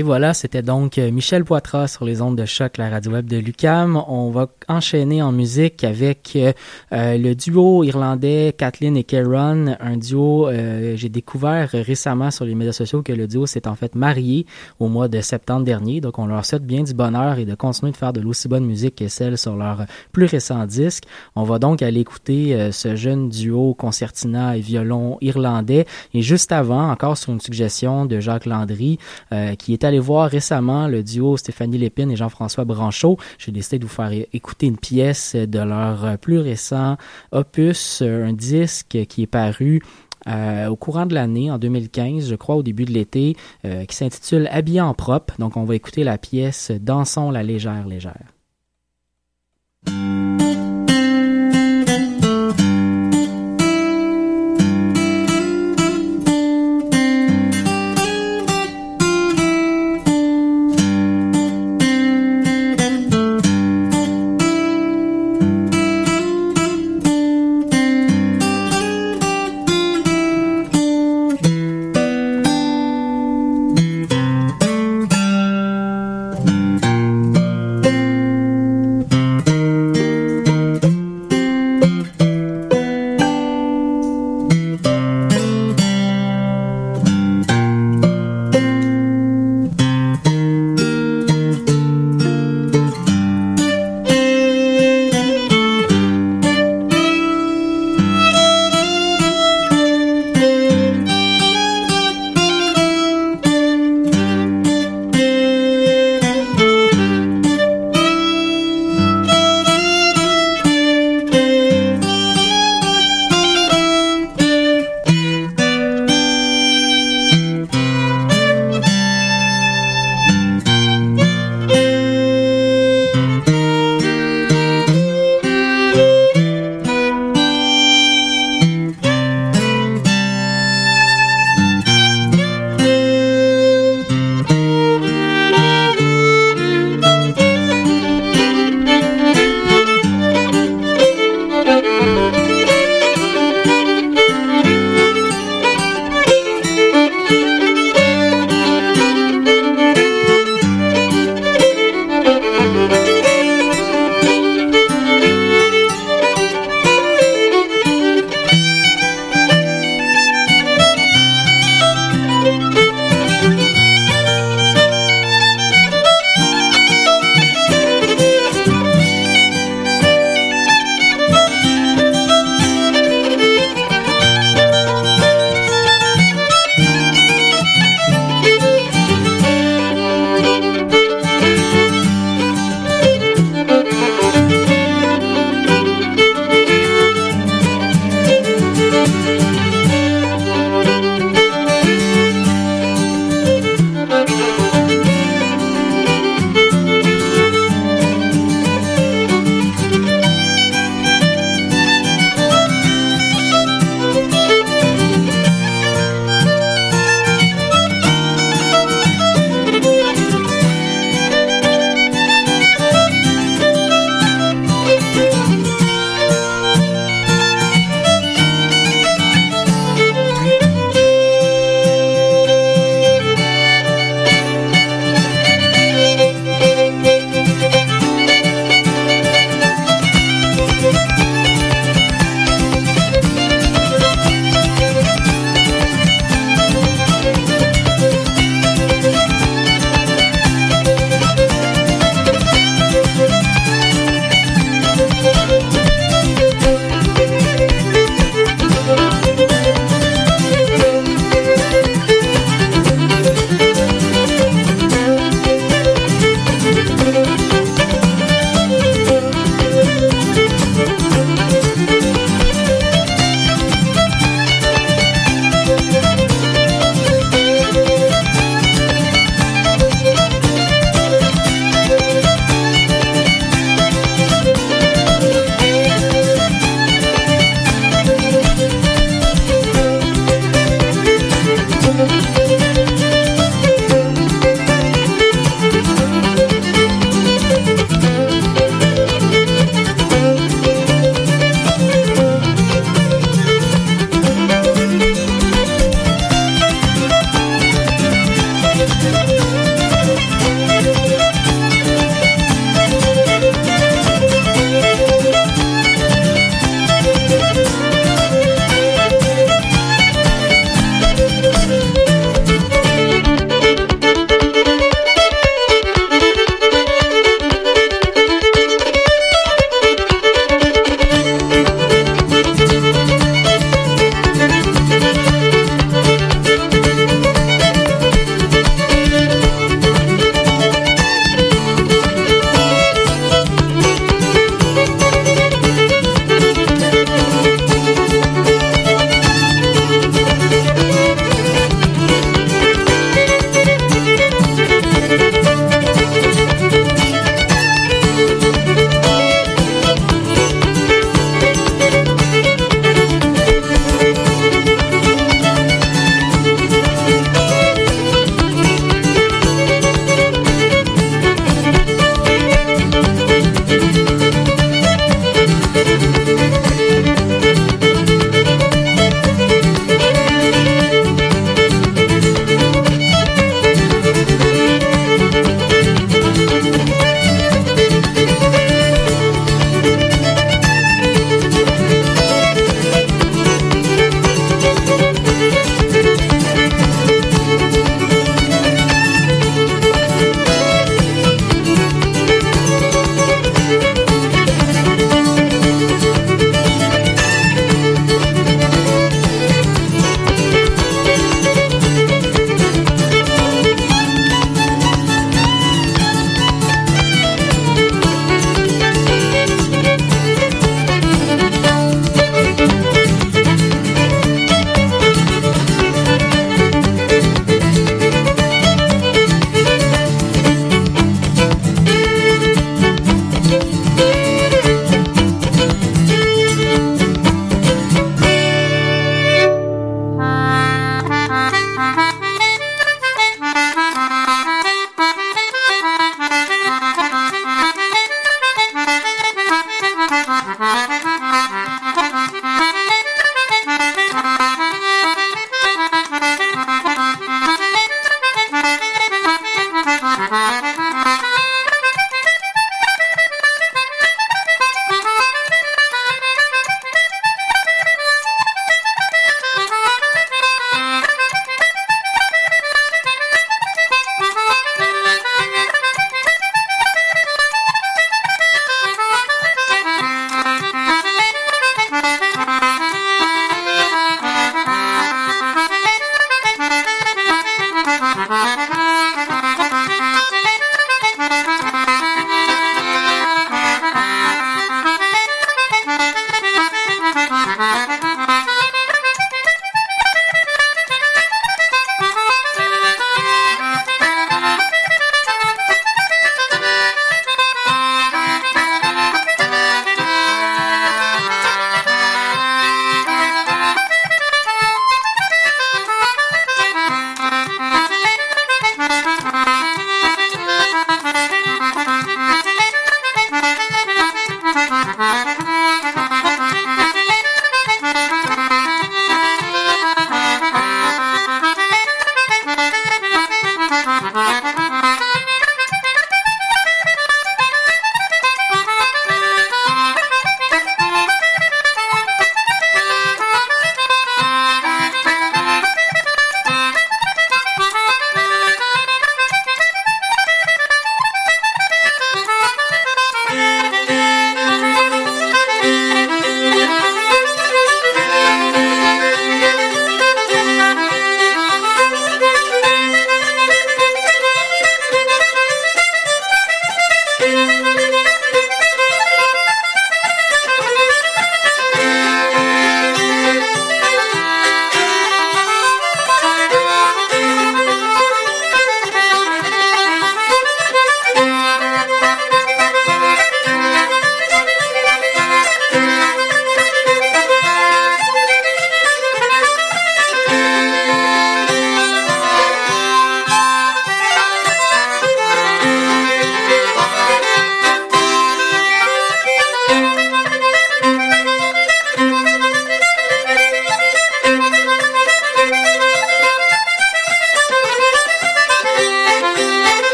Et 0.00 0.02
voilà, 0.02 0.32
c'était 0.32 0.62
donc 0.62 0.96
euh, 0.96 1.10
Michel 1.10 1.44
Poitras 1.44 1.88
sur 1.88 2.06
les 2.06 2.22
ondes 2.22 2.38
de 2.38 2.46
choc, 2.46 2.78
la 2.78 2.88
radio 2.88 3.12
web 3.12 3.26
de 3.26 3.36
Lucam. 3.36 4.02
On 4.08 4.30
va 4.30 4.48
enchaîner 4.66 5.20
en 5.20 5.30
musique 5.30 5.84
avec 5.84 6.32
euh, 6.36 6.54
euh, 6.94 7.18
le 7.18 7.34
duo 7.34 7.84
irlandais 7.84 8.54
Kathleen 8.56 8.96
et 8.96 9.04
Kieran, 9.04 9.76
un 9.78 9.98
duo, 9.98 10.48
euh, 10.48 10.96
j'ai 10.96 11.10
découvert 11.10 11.68
récemment 11.72 12.30
sur 12.30 12.46
les 12.46 12.54
médias 12.54 12.72
sociaux 12.72 13.02
que 13.02 13.12
le 13.12 13.26
duo 13.26 13.44
s'est 13.44 13.68
en 13.68 13.74
fait 13.74 13.94
marié 13.94 14.46
au 14.78 14.88
mois 14.88 15.08
de 15.08 15.20
septembre 15.20 15.66
dernier. 15.66 16.00
Donc 16.00 16.18
on 16.18 16.24
leur 16.24 16.46
souhaite 16.46 16.64
bien 16.64 16.82
du 16.82 16.94
bonheur 16.94 17.38
et 17.38 17.44
de 17.44 17.54
continuer 17.54 17.92
de 17.92 17.96
faire 17.98 18.14
de 18.14 18.22
l'aussi 18.22 18.48
bonne 18.48 18.64
musique 18.64 18.94
que 18.94 19.08
celle 19.08 19.36
sur 19.36 19.54
leur 19.54 19.84
plus 20.12 20.24
récent 20.24 20.64
disque. 20.64 21.04
On 21.36 21.42
va 21.42 21.58
donc 21.58 21.82
aller 21.82 22.00
écouter 22.00 22.54
euh, 22.54 22.72
ce 22.72 22.96
jeune 22.96 23.28
duo 23.28 23.74
concertina 23.74 24.56
et 24.56 24.60
violon 24.60 25.18
irlandais. 25.20 25.84
Et 26.14 26.22
juste 26.22 26.52
avant, 26.52 26.90
encore 26.90 27.18
sur 27.18 27.34
une 27.34 27.40
suggestion 27.40 28.06
de 28.06 28.18
Jacques 28.18 28.46
Landry, 28.46 28.98
euh, 29.32 29.54
qui 29.56 29.74
était 29.74 29.89
allé 29.90 29.98
voir 29.98 30.30
récemment 30.30 30.88
le 30.88 31.02
duo 31.02 31.36
Stéphanie 31.36 31.78
Lépine 31.78 32.10
et 32.10 32.16
Jean-François 32.16 32.64
Branchot. 32.64 33.18
J'ai 33.38 33.52
décidé 33.52 33.78
de 33.78 33.84
vous 33.84 33.90
faire 33.90 34.12
écouter 34.32 34.66
une 34.66 34.78
pièce 34.78 35.34
de 35.34 35.58
leur 35.58 36.16
plus 36.18 36.38
récent 36.38 36.96
opus, 37.32 38.02
un 38.02 38.32
disque 38.32 38.98
qui 39.08 39.22
est 39.22 39.26
paru 39.26 39.80
euh, 40.28 40.68
au 40.68 40.76
courant 40.76 41.06
de 41.06 41.14
l'année, 41.14 41.50
en 41.50 41.58
2015, 41.58 42.28
je 42.28 42.34
crois, 42.34 42.56
au 42.56 42.62
début 42.62 42.84
de 42.84 42.92
l'été, 42.92 43.36
euh, 43.64 43.84
qui 43.84 43.96
s'intitule 43.96 44.48
Habillé 44.50 44.80
en 44.80 44.94
propre. 44.94 45.34
Donc, 45.38 45.56
on 45.56 45.64
va 45.64 45.74
écouter 45.74 46.04
la 46.04 46.18
pièce 46.18 46.70
Dansons 46.70 47.30
la 47.30 47.42
légère 47.42 47.86
légère. 47.86 48.32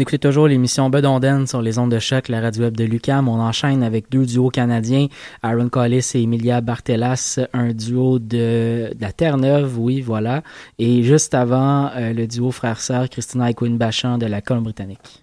Écoutez 0.00 0.18
toujours 0.18 0.48
l'émission 0.48 0.88
Bedonden 0.88 1.46
sur 1.46 1.60
les 1.60 1.78
ondes 1.78 1.92
de 1.92 1.98
choc, 1.98 2.28
la 2.28 2.40
radio 2.40 2.64
web 2.64 2.74
de 2.74 2.84
Lucam. 2.84 3.28
On 3.28 3.38
enchaîne 3.38 3.82
avec 3.82 4.10
deux 4.10 4.24
duos 4.24 4.48
canadiens, 4.48 5.08
Aaron 5.42 5.68
Collis 5.68 6.12
et 6.14 6.22
Emilia 6.22 6.62
Bartelas, 6.62 7.38
un 7.52 7.74
duo 7.74 8.18
de, 8.18 8.94
la 8.98 9.12
Terre-Neuve, 9.12 9.78
oui, 9.78 10.00
voilà. 10.00 10.42
Et 10.78 11.02
juste 11.02 11.34
avant, 11.34 11.90
euh, 11.94 12.14
le 12.14 12.26
duo 12.26 12.50
frère-sœur 12.50 13.10
Christina 13.10 13.50
et 13.50 13.54
Quinn 13.54 13.76
Bachand 13.76 14.16
de 14.16 14.24
la 14.24 14.40
Colombie-Britannique. 14.40 15.22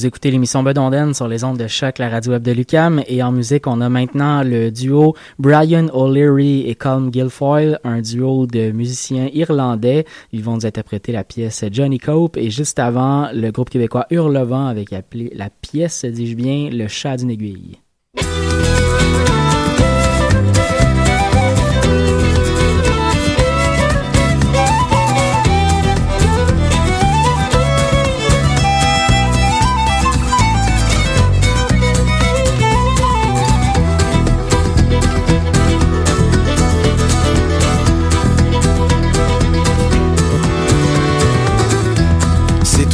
Vous 0.00 0.06
écoutez 0.06 0.30
l'émission 0.30 0.62
Bedonden 0.62 1.12
sur 1.12 1.28
les 1.28 1.44
ondes 1.44 1.58
de 1.58 1.66
choc, 1.66 1.98
la 1.98 2.08
radio 2.08 2.32
web 2.32 2.42
de 2.42 2.52
Lucam. 2.52 3.02
Et 3.06 3.22
en 3.22 3.32
musique, 3.32 3.66
on 3.66 3.82
a 3.82 3.90
maintenant 3.90 4.42
le 4.42 4.70
duo 4.70 5.14
Brian 5.38 5.88
O'Leary 5.92 6.66
et 6.70 6.74
Colm 6.74 7.10
Guilfoyle, 7.10 7.78
un 7.84 8.00
duo 8.00 8.46
de 8.46 8.70
musiciens 8.70 9.28
irlandais. 9.30 10.06
Ils 10.32 10.42
vont 10.42 10.54
nous 10.54 10.64
interpréter 10.64 11.12
la 11.12 11.22
pièce 11.22 11.66
Johnny 11.70 11.98
Cope. 11.98 12.38
Et 12.38 12.48
juste 12.48 12.78
avant, 12.78 13.28
le 13.34 13.50
groupe 13.50 13.68
québécois 13.68 14.06
Hurlevent 14.08 14.68
avec 14.68 14.88
la 14.90 15.50
pièce, 15.50 16.06
dis-je 16.06 16.34
bien, 16.34 16.70
Le 16.72 16.88
chat 16.88 17.18
d'une 17.18 17.28
aiguille. 17.28 17.76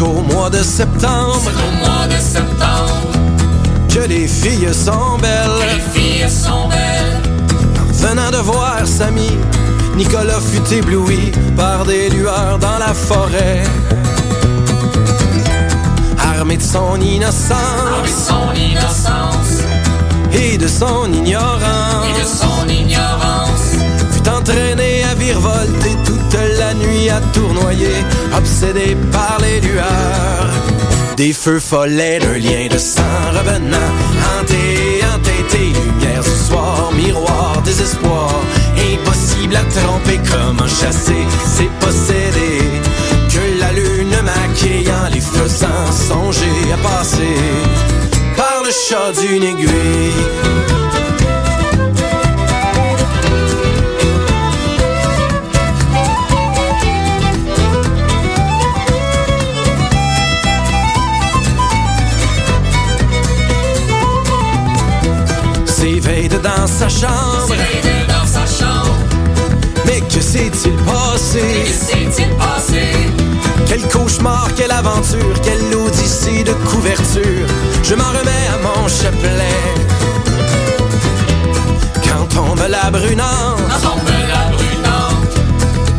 Au 0.00 0.22
mois 0.22 0.50
de 0.50 0.62
septembre. 0.62 1.40
au 1.46 1.86
mois 1.86 2.06
de 2.06 2.20
septembre. 2.20 3.12
Que 3.88 4.00
les 4.00 4.26
filles 4.26 4.74
sont 4.74 5.18
belles. 5.18 5.66
les 5.74 6.00
filles 6.00 6.30
sont 6.30 6.68
belles. 6.68 7.22
Venant 7.92 8.30
de 8.30 8.36
voir 8.38 8.86
Samy, 8.86 9.30
Nicolas 9.96 10.40
fut 10.40 10.74
ébloui 10.74 11.32
par 11.56 11.84
des 11.84 12.10
lueurs 12.10 12.58
dans 12.58 12.78
la 12.78 12.92
forêt. 12.92 13.62
Armé 16.18 16.56
de 16.58 16.62
son 16.62 17.00
innocence. 17.00 18.02
de 18.02 18.08
son 18.08 18.52
innocence. 18.54 19.62
Et 20.32 20.58
de 20.58 20.68
son 20.68 21.10
ignorance. 21.12 22.06
Et 22.08 22.20
de 22.20 22.26
son 22.26 22.68
ignorance. 22.68 23.76
Fut 24.12 24.28
entraîné 24.28 25.04
à 25.10 25.14
virevolter 25.14 25.96
toute 26.04 26.15
la 26.15 26.15
à 27.10 27.20
tournoyer, 27.32 27.96
obsédé 28.36 28.96
par 29.12 29.38
les 29.40 29.60
lueurs. 29.60 30.50
Des 31.16 31.32
feux 31.32 31.60
follets 31.60 32.18
d'un 32.18 32.38
lien 32.38 32.68
de 32.70 32.78
sang 32.78 33.02
revenant, 33.32 33.90
hanté, 34.32 35.00
entêté, 35.14 35.72
lumière 35.84 36.22
du 36.22 36.30
soir, 36.48 36.90
miroir, 36.92 37.62
désespoir, 37.64 38.30
impossible 38.92 39.56
à 39.56 39.64
tromper, 39.78 40.20
comment 40.30 40.68
chasser, 40.68 41.24
c'est 41.54 41.70
posséder. 41.80 42.60
Que 43.32 43.60
la 43.60 43.72
lune 43.72 44.16
maquillant, 44.24 45.08
les 45.12 45.20
faisant 45.20 45.90
songer 45.92 46.72
à 46.72 46.76
passer 46.88 47.36
par 48.36 48.62
le 48.64 48.70
chat 48.70 49.12
d'une 49.20 49.42
aiguille. 49.42 50.85
Dans 66.24 66.66
sa 66.66 66.88
chambre. 66.88 67.54
dans 68.08 68.26
sa 68.26 68.46
chambre. 68.46 68.96
Mais 69.84 70.00
que 70.00 70.20
s'est-il 70.20 70.74
passé? 70.84 71.42
Que 71.66 71.72
s'est-il 71.72 72.30
passé? 72.36 72.88
Quel 73.66 73.82
cauchemar, 73.88 74.48
quelle 74.56 74.70
aventure, 74.72 75.40
quelle 75.42 75.74
odyssée 75.74 76.42
de 76.42 76.52
couverture. 76.70 77.46
Je 77.82 77.94
m'en 77.94 78.04
remets 78.04 78.48
à 78.54 78.58
mon 78.62 78.88
chapelet. 78.88 79.62
Quand 82.02 82.24
tombe 82.34 82.66
la 82.66 82.90
brunante, 82.90 83.60
Quand 83.68 83.90
tombe 83.90 84.08
la 84.08 84.56
brunante, 84.56 85.36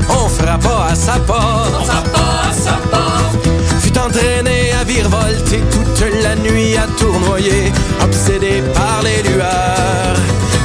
on 0.10 0.30
fera 0.30 0.58
pas 0.58 0.88
à 0.92 0.96
sa 0.96 1.20
porte. 1.20 1.74
on 1.80 1.86
frappe 1.86 2.12
pas 2.12 2.50
à 2.50 2.54
sa 2.54 2.74
porte. 2.90 3.48
Fut 3.82 3.98
entraîné 3.98 4.67
à 4.88 4.92
virevolter 4.92 5.62
toute 5.72 6.24
la 6.24 6.36
nuit 6.36 6.76
à 6.78 6.88
tournoyer, 7.00 7.72
obsédé 8.02 8.62
par 8.74 9.02
les 9.04 9.30
lueurs. 9.30 10.16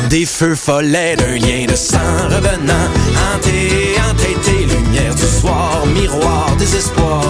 Des 0.09 0.27
feux 0.27 0.55
follets 0.55 1.17
d'un 1.17 1.37
lien 1.37 1.67
de 1.67 1.75
sang 1.75 1.99
revenant, 2.29 2.89
hanté, 3.35 3.97
entêté, 4.11 4.67
lumière 4.67 5.15
du 5.15 5.27
soir, 5.27 5.85
miroir, 5.95 6.55
désespoir. 6.59 7.23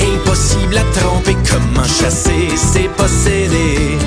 Impossible 0.00 0.76
à 0.78 0.98
tromper, 0.98 1.36
comment 1.50 1.84
chasser, 1.84 2.48
c'est 2.56 2.88
posséder. 2.96 3.98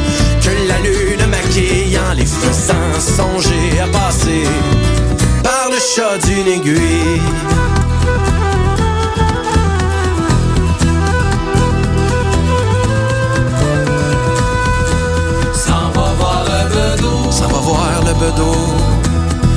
Que 0.42 0.50
la 0.68 0.80
lune 0.80 1.26
maquillant, 1.30 2.14
les 2.16 2.26
faisant 2.26 3.00
songer 3.00 3.80
à 3.80 3.88
passer 3.88 4.48
par 5.44 5.70
le 5.70 5.78
chat 5.78 6.18
d'une 6.28 6.48
aiguille. 6.48 7.63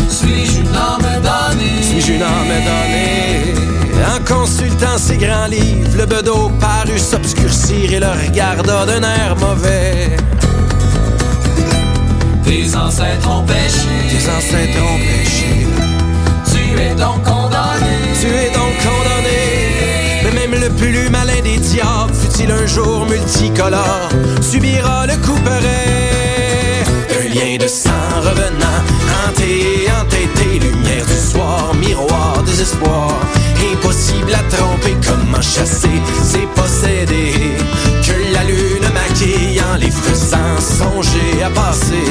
Suis-je 0.08 0.60
une 0.60 0.74
âme 0.74 1.22
damnée? 1.22 1.82
Suis-je 1.82 2.14
une 2.14 2.22
âme 2.22 2.48
donnée 2.48 3.54
En 4.04 4.24
consultant 4.24 4.98
ces 4.98 5.16
grands 5.16 5.46
livres, 5.46 5.96
le 5.96 6.04
bedeau 6.04 6.50
parut 6.60 6.98
s'obscurcir 6.98 7.92
et 7.92 8.00
le 8.00 8.08
regarda 8.08 8.84
d'un 8.86 9.02
air 9.02 9.36
mauvais. 9.38 10.16
Tes 12.44 12.76
ancêtres 12.76 13.30
ont 13.30 13.44
péché. 13.44 13.86
Tes 14.08 14.28
ancêtres 14.30 14.82
ont 14.82 14.98
péché. 14.98 15.66
Tu 16.50 16.80
es 16.80 16.94
donc 16.96 17.22
condamné. 17.22 17.94
Tu 18.20 18.26
es 18.26 18.50
donc 18.50 18.74
condamné. 18.82 20.24
Mais 20.24 20.32
même 20.32 20.60
le 20.60 20.70
plus 20.70 21.08
malin 21.08 21.40
des 21.44 21.58
diables, 21.58 22.12
fut-il 22.14 22.50
un 22.50 22.66
jour 22.66 23.06
multicolore, 23.06 24.08
subira 24.40 25.06
le 25.06 25.16
couperet. 25.18 25.85
Lien 27.36 27.58
de 27.58 27.68
sang 27.68 27.90
revenant, 28.22 28.80
hanté, 29.28 29.86
entêté, 30.00 30.58
lumière 30.58 31.04
du 31.04 31.18
soir, 31.18 31.74
miroir, 31.74 32.42
désespoir. 32.46 33.10
Impossible 33.72 34.32
à 34.32 34.56
tromper, 34.56 34.96
comment 35.06 35.42
chasser, 35.42 36.00
c'est 36.22 36.48
posséder. 36.54 37.34
Que 38.06 38.32
la 38.32 38.42
lune 38.44 38.88
maquillant, 38.94 39.76
les 39.78 39.90
faisant 39.90 40.58
songer 40.58 41.42
à 41.44 41.50
passer 41.50 42.08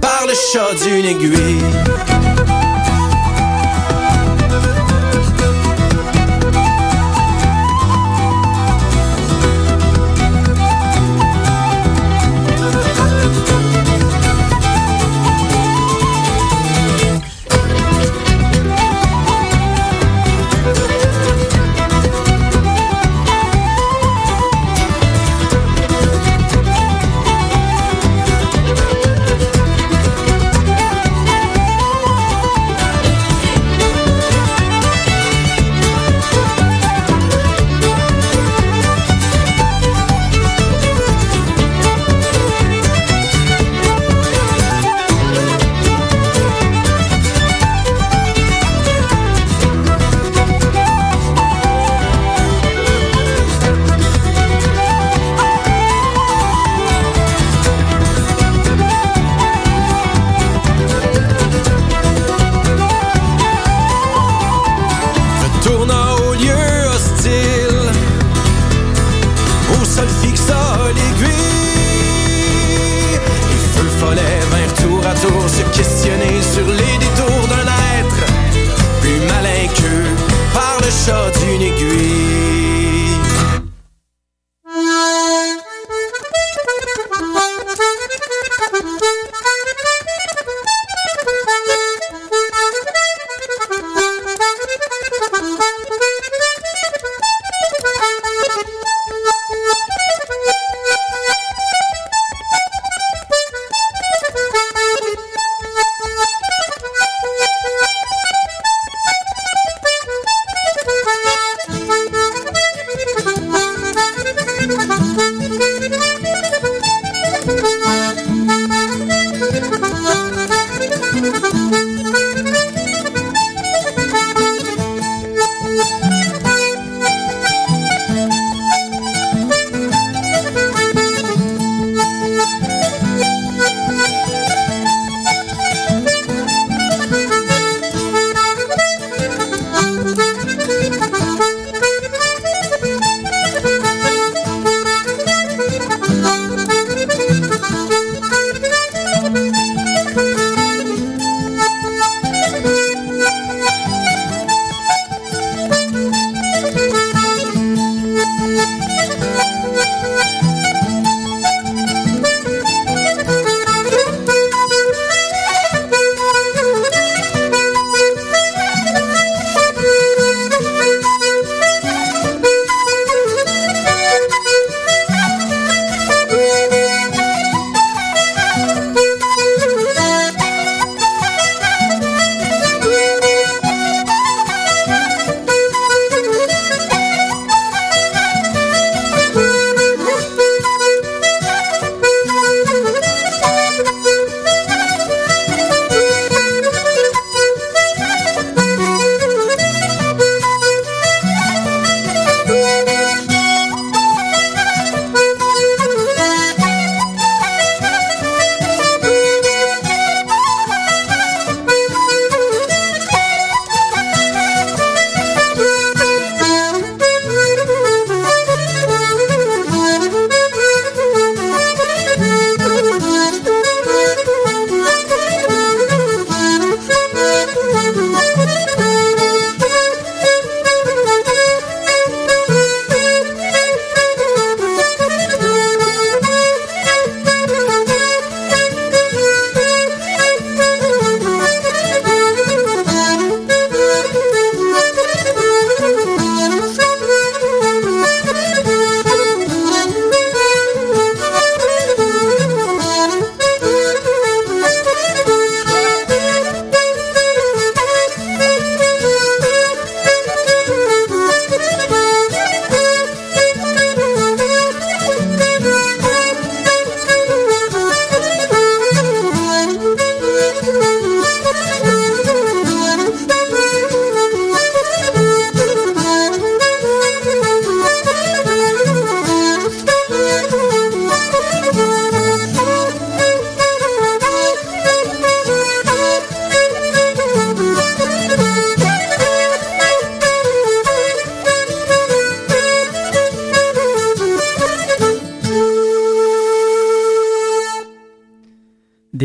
par 0.00 0.26
le 0.26 0.34
chat 0.34 0.84
d'une 0.84 1.04
aiguille. 1.04 2.53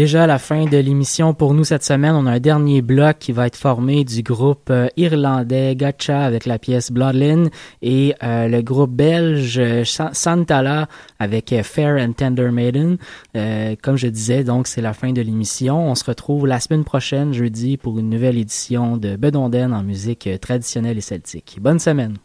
Déjà 0.10 0.26
la 0.26 0.39
fin 0.39 0.66
de 0.66 0.78
l'émission 0.78 1.36
pour 1.36 1.53
nous 1.53 1.64
cette 1.64 1.84
semaine. 1.84 2.16
On 2.16 2.26
a 2.26 2.32
un 2.32 2.39
dernier 2.39 2.82
bloc 2.82 3.20
qui 3.20 3.32
va 3.32 3.45
être 3.45 3.55
formé 3.55 4.03
du 4.03 4.24
groupe 4.24 4.72
euh, 4.72 4.88
irlandais 4.97 5.76
Gotcha 5.76 6.26
avec 6.26 6.47
la 6.47 6.57
pièce 6.57 6.91
Bloodline 6.91 7.51
et 7.84 8.16
euh, 8.24 8.47
le 8.47 8.64
groupe 8.64 8.89
belge 8.89 9.60
euh, 9.60 9.84
Santala 9.84 10.88
avec 11.20 11.53
Fair 11.62 12.03
and 12.03 12.14
Tender 12.14 12.49
Maiden. 12.49 12.97
comme 13.84 13.97
je 13.97 14.07
disais, 14.07 14.43
donc 14.43 14.66
c'est 14.66 14.82
la 14.82 14.93
fin 14.93 15.12
de 15.12 15.22
l'émission. 15.22 15.91
On 15.91 15.93
se 15.93 16.05
retrouve 16.05 16.47
la 16.47 16.60
semaine 16.60 16.86
prochaine, 16.86 17.32
jeudi, 17.32 17.78
pour 17.78 17.99
une 17.99 18.10
nouvelle 18.10 18.39
édition 18.39 18.97
de 18.97 19.16
Bedonden 19.16 19.72
en 19.74 19.84
musique 19.84 20.28
traditionnelle 20.41 20.97
et 20.97 21.01
celtique. 21.01 21.60
Bonne 21.62 21.78
semaine. 21.78 22.18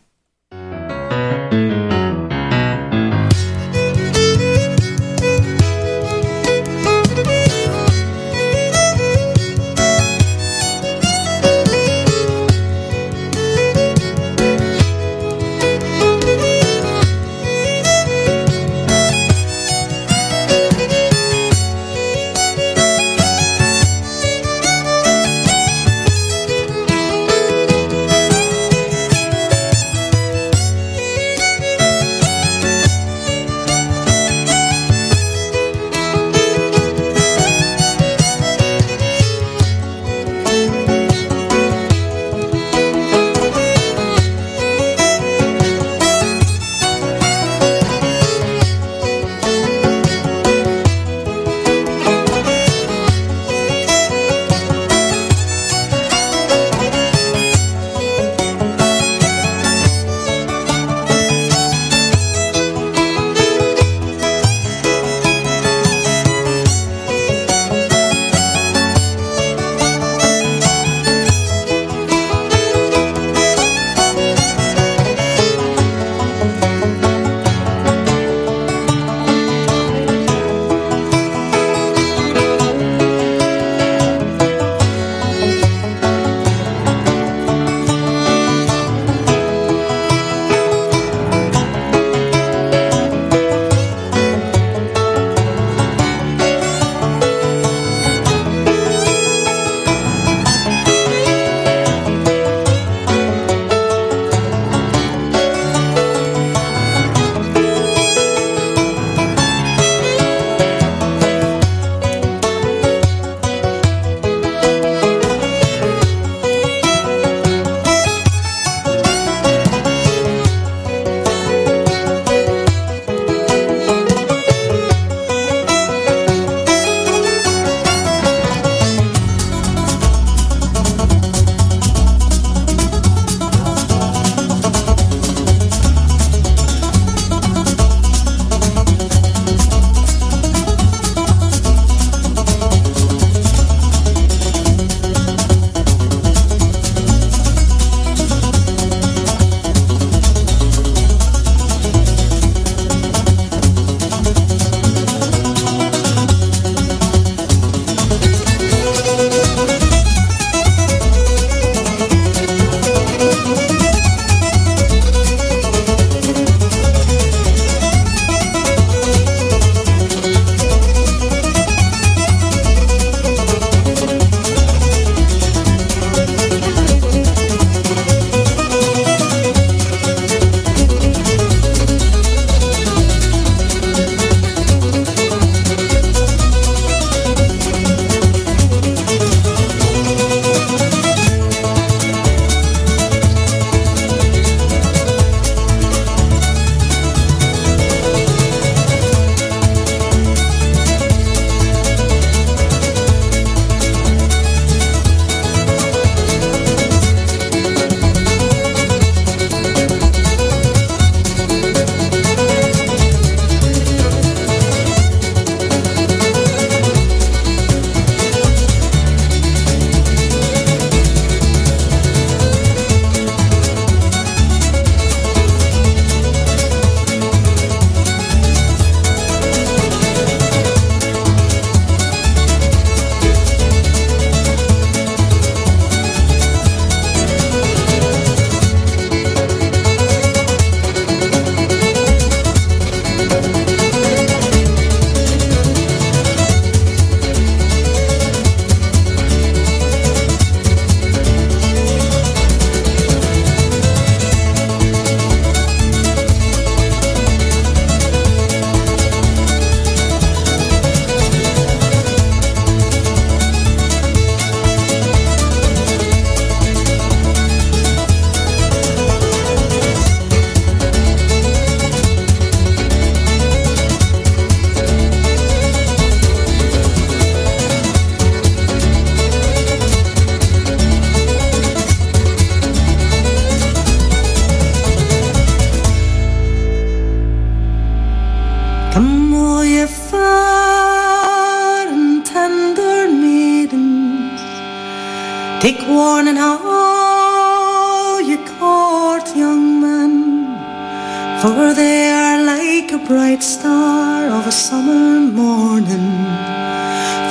For 301.44 301.74
they 301.74 302.08
are 302.10 302.42
like 302.42 302.90
a 302.90 303.00
bright 303.06 303.42
star 303.42 304.30
of 304.36 304.46
a 304.46 304.52
summer 304.66 305.20
morning. 305.42 306.08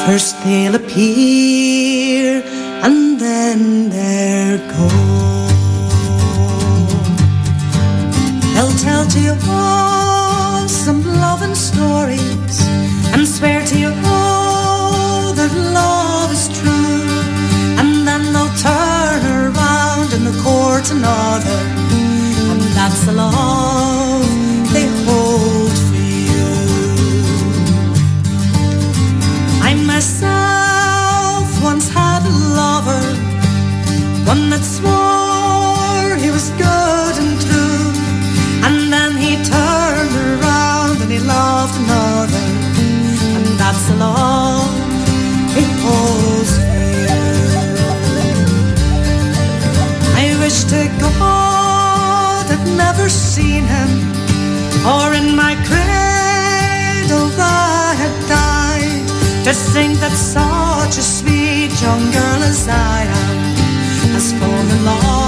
First 0.05 0.35
they'll 0.43 0.75
appear 0.75 2.43
and 2.85 3.19
then 3.19 3.89
they're 3.89 4.59
gone. 4.73 5.49
They'll 8.53 8.77
tell 8.87 9.05
to 9.13 9.19
you 9.19 9.35
all 9.49 10.67
some 10.67 11.01
loving 11.25 11.55
stories 11.55 12.57
and 13.13 13.27
swear 13.27 13.65
to 13.65 13.75
you 13.83 13.91
all 14.05 15.33
that 15.39 15.53
love 15.79 16.31
is 16.37 16.45
true. 16.59 17.09
And 17.81 18.07
then 18.07 18.21
they'll 18.33 18.57
turn 18.69 19.21
around 19.41 20.09
and 20.15 20.25
court 20.45 20.91
another, 20.91 21.59
and 22.51 22.61
that's 22.77 23.01
the 23.07 23.13
love 23.13 23.62
swore 34.63 36.15
he 36.23 36.29
was 36.31 36.49
good 36.51 37.15
and 37.23 37.33
true, 37.45 37.87
and 38.65 38.91
then 38.93 39.11
he 39.17 39.35
turned 39.43 40.15
around 40.27 41.01
and 41.03 41.11
he 41.11 41.19
loved 41.19 41.75
another, 41.83 42.43
and 43.35 43.45
that's 43.59 43.83
the 43.89 43.95
love 43.95 44.71
he 45.55 45.63
holds 45.83 46.53
for 46.63 46.85
you. 47.07 47.23
I 50.21 50.25
wish 50.43 50.63
to 50.73 50.81
God 50.99 52.45
I'd 52.55 52.65
never 52.77 53.09
seen 53.09 53.63
him, 53.75 53.91
or 54.93 55.13
in 55.13 55.35
my 55.35 55.53
cradle 55.69 57.29
I 57.37 57.95
had 58.01 58.15
died. 58.27 59.07
To 59.43 59.51
think 59.73 59.99
that 59.99 60.15
such 60.15 60.95
a 60.97 61.05
sweet 61.17 61.71
young 61.83 62.03
girl 62.15 62.41
as 62.51 62.65
I 62.69 63.03
am 63.17 63.22
all 64.43 64.97
along 64.97 65.22